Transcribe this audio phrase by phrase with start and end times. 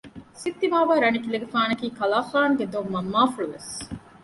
[0.41, 3.73] ސިއްތިމާވާ ރަނިކިލެގެފާނަކީ ކަލާފާނުގެ ދޮންމަންމާފުޅު ވެސް